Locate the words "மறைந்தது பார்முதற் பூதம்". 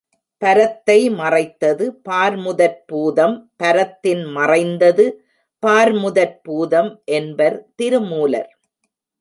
4.37-6.91